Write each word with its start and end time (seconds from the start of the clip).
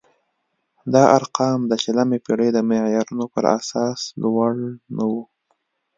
دا 0.93 1.03
ارقام 1.17 1.59
د 1.67 1.71
شلمې 1.83 2.19
پېړۍ 2.25 2.49
د 2.53 2.57
معیارونو 2.69 3.25
پر 3.33 3.43
اساس 3.57 3.99
لوړ 4.21 4.53
نه 4.95 5.03
وو. 5.11 5.23